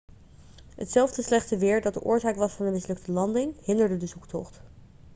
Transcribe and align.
hetzelfde 0.75 1.21
slechte 1.21 1.57
weer 1.57 1.81
dat 1.81 1.93
de 1.93 2.01
oorzaak 2.01 2.35
was 2.35 2.53
van 2.53 2.65
de 2.65 2.71
mislukte 2.71 3.11
landing 3.11 3.53
hinderde 3.65 3.97
de 3.97 4.05
zoektocht 4.05 4.61